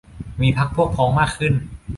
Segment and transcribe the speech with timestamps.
[0.41, 1.53] มีพรรคพวกพ้องมากขึ้น